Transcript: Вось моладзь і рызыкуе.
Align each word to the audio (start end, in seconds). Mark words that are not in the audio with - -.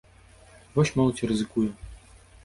Вось 0.77 0.91
моладзь 0.99 1.21
і 1.25 1.29
рызыкуе. 1.31 1.67